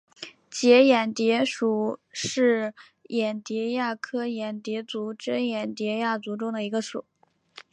[0.49, 2.73] 结眼蝶属是
[3.09, 7.05] 眼蝶亚科眼蝶族珍眼蝶亚族中的一个属。